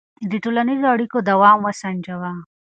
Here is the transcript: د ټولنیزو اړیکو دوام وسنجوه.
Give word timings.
د 0.29 0.31
ټولنیزو 0.43 0.85
اړیکو 0.93 1.17
دوام 1.29 1.57
وسنجوه. 1.63 2.31